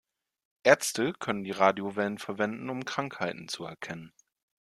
Ärzte 0.63 1.13
könnten 1.13 1.43
die 1.43 1.51
Radiowellen 1.51 2.17
verwenden, 2.17 2.71
um 2.71 2.85
Krankheiten 2.85 3.47
zu 3.47 3.65
erkennen. 3.65 4.11